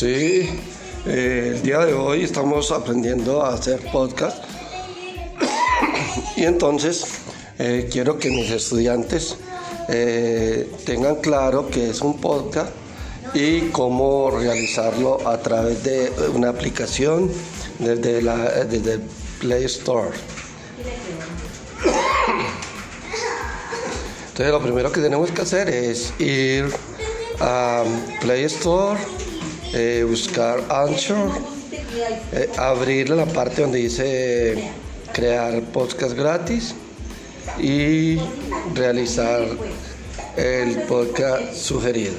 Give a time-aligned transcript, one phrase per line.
[0.00, 0.48] Sí,
[1.04, 4.42] eh, el día de hoy estamos aprendiendo a hacer podcast
[6.38, 7.04] y entonces
[7.58, 9.36] eh, quiero que mis estudiantes
[9.90, 12.70] eh, tengan claro que es un podcast
[13.34, 17.30] y cómo realizarlo a través de una aplicación
[17.78, 19.00] desde, la, desde
[19.40, 20.16] Play Store.
[24.28, 26.74] Entonces lo primero que tenemos que hacer es ir
[27.38, 27.84] a
[28.22, 28.98] Play Store,
[29.72, 31.30] eh, buscar Anchor,
[32.32, 34.70] eh, abrir la parte donde dice
[35.12, 36.74] crear podcast gratis
[37.58, 38.18] y
[38.74, 39.46] realizar
[40.36, 42.16] el podcast sugerido.